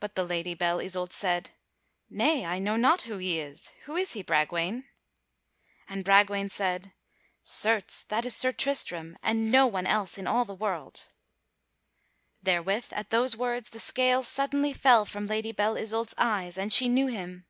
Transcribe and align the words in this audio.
But 0.00 0.16
the 0.16 0.24
Lady 0.24 0.54
Belle 0.54 0.80
Isoult 0.80 1.12
said: 1.12 1.50
"Nay, 2.10 2.44
I 2.44 2.58
know 2.58 2.74
not 2.76 3.02
who 3.02 3.18
he 3.18 3.38
is. 3.38 3.70
Who 3.84 3.94
is 3.94 4.14
he, 4.14 4.20
Bragwaine?" 4.24 4.86
And 5.88 6.02
Bragwaine 6.04 6.48
said: 6.48 6.92
"Certes, 7.44 8.02
that 8.02 8.24
is 8.26 8.34
Sir 8.34 8.50
Tristram, 8.50 9.16
and 9.22 9.52
no 9.52 9.68
one 9.68 9.86
else 9.86 10.18
in 10.18 10.26
all 10.26 10.44
the 10.44 10.52
world." 10.52 10.96
[Sidenote: 10.96 11.14
Belle 11.20 12.26
Isoult 12.26 12.26
knows 12.26 12.28
Sir 12.34 12.64
Tristram] 12.64 12.64
Therewith, 12.64 12.98
at 13.04 13.10
those 13.10 13.36
words, 13.36 13.70
the 13.70 13.78
scales 13.78 14.26
suddenly 14.26 14.72
fell 14.72 15.04
from 15.04 15.26
Lady 15.28 15.52
Belle 15.52 15.76
Isoult's 15.76 16.14
eyes 16.18 16.58
and 16.58 16.72
she 16.72 16.88
knew 16.88 17.06
him. 17.06 17.46